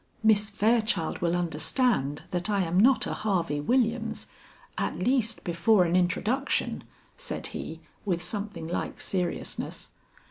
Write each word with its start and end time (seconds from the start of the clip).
"Miss 0.23 0.49
Fairchild 0.49 1.19
will 1.19 1.35
understand 1.35 2.23
that 2.31 2.49
I 2.49 2.61
am 2.63 2.79
not 2.79 3.05
a 3.05 3.13
Harvey 3.13 3.59
Williams 3.59 4.25
at 4.75 4.97
least 4.97 5.43
before 5.43 5.83
an 5.83 5.95
introduction," 5.95 6.83
said 7.17 7.45
he 7.53 7.81
with 8.03 8.19
something 8.19 8.67
like 8.67 8.99
seriousness. 8.99 9.91